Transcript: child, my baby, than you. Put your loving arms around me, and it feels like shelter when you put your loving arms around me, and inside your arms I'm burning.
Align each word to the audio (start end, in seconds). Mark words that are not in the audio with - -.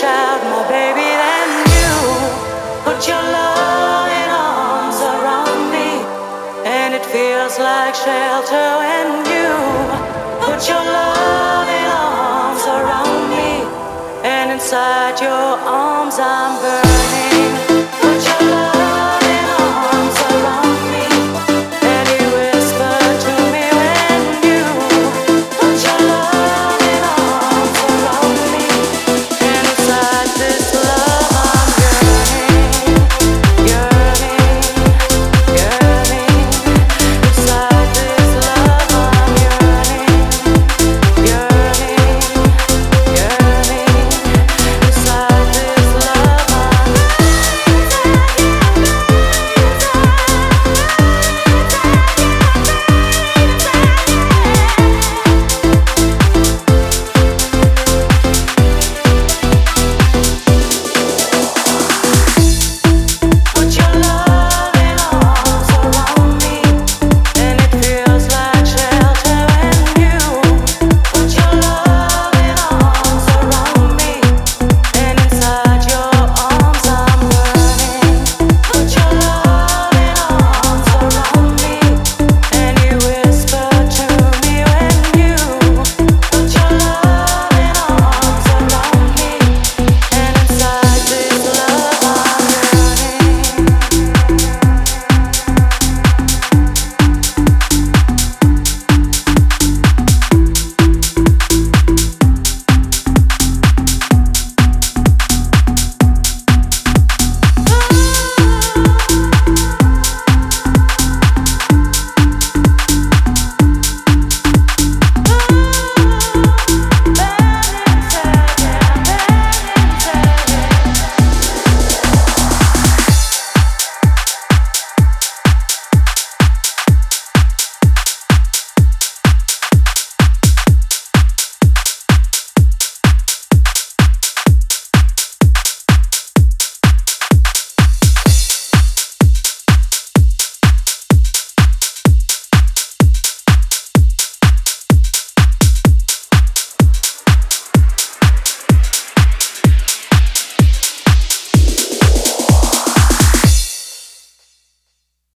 child, 0.00 0.42
my 0.52 0.62
baby, 0.68 1.08
than 1.22 1.48
you. 1.72 1.94
Put 2.84 3.08
your 3.08 3.24
loving 3.38 4.30
arms 4.30 5.00
around 5.00 5.60
me, 5.72 6.04
and 6.68 6.92
it 6.92 7.04
feels 7.06 7.58
like 7.58 7.94
shelter 7.94 8.68
when 8.82 9.08
you 9.32 9.48
put 10.44 10.60
your 10.68 10.84
loving 10.98 11.88
arms 11.88 12.64
around 12.76 13.22
me, 13.32 13.64
and 14.22 14.52
inside 14.52 15.18
your 15.18 15.48
arms 15.64 16.16
I'm 16.18 16.52
burning. 16.60 17.85